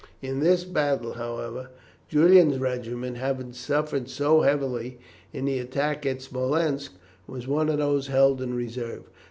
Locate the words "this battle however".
0.39-1.69